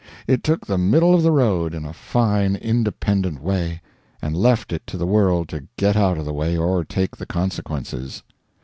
[0.25, 3.83] It took the middle of the road in a fine independent way,
[4.19, 7.27] and left it to the world to get out of the way or take the
[7.27, 8.23] consequences.